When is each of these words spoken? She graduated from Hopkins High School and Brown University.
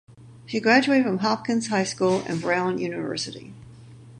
She 0.47 0.59
graduated 0.59 1.05
from 1.05 1.19
Hopkins 1.19 1.67
High 1.67 1.83
School 1.83 2.23
and 2.27 2.41
Brown 2.41 2.79
University. 2.79 3.53